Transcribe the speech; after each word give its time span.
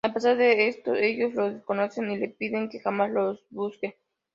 A 0.03 0.11
pesar 0.15 0.35
de 0.35 0.67
esto 0.67 0.95
ellos 0.95 1.35
la 1.35 1.51
desconocen 1.51 2.09
y 2.09 2.17
le 2.17 2.29
piden 2.29 2.69
que 2.69 2.79
jamás 2.79 3.11
los 3.11 3.45
busque. 3.51 3.99